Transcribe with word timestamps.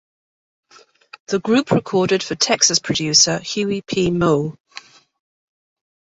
The 1.27 1.37
group 1.39 1.69
recorded 1.69 2.23
for 2.23 2.33
Texas 2.33 2.79
producer 2.79 3.37
Huey 3.37 3.81
P. 3.83 4.09
Meaux. 4.09 4.57